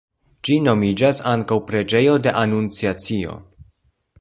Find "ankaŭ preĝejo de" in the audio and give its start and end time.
1.33-2.33